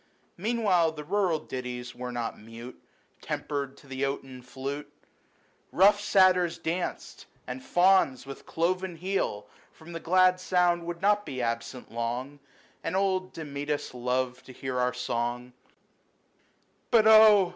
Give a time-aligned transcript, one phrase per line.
[0.37, 2.81] Meanwhile the rural ditties were not mute,
[3.21, 4.91] Tempered to the oaten flute;
[5.71, 11.39] Rough Satyrs danced, and Fauns with cloven heel From the glad sound would not be
[11.39, 12.39] absent long;
[12.83, 15.51] And old Damcetas loved to hear our song^X
[16.89, 17.49] But, oh